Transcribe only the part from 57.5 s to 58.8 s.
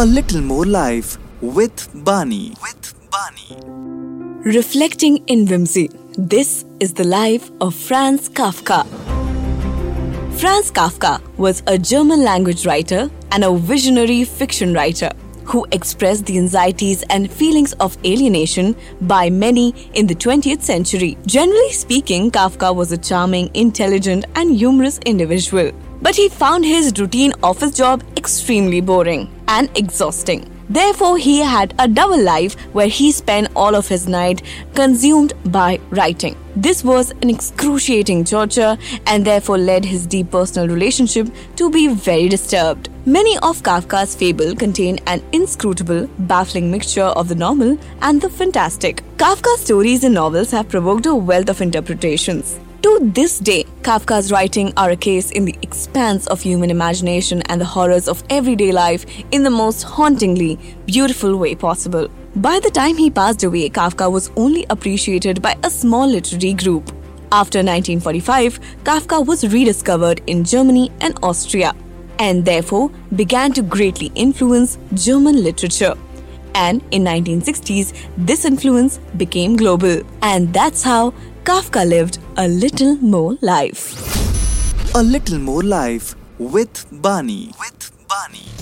the horrors of everyday